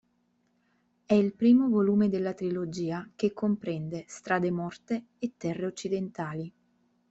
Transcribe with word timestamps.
È 1.05 1.13
il 1.13 1.31
primo 1.35 1.69
volume 1.69 2.09
della 2.09 2.33
trilogia 2.33 3.07
che 3.15 3.33
comprende 3.33 4.05
"Strade 4.07 4.49
morte" 4.49 5.09
e 5.19 5.33
"Terre 5.37 5.67
occidentali". 5.67 6.51